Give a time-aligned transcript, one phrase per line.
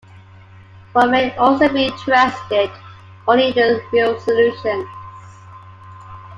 [0.93, 2.71] One may also be interested
[3.27, 4.89] only in the real solutions.